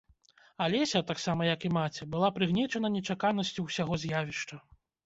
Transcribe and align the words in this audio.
Алеся, 0.67 1.01
таксама 1.11 1.41
як 1.49 1.67
і 1.71 1.71
маці, 1.77 2.09
была 2.17 2.33
прыгнечана 2.41 2.95
нечаканасцю 2.99 3.69
ўсяго 3.71 3.93
з'явішча. 4.07 4.65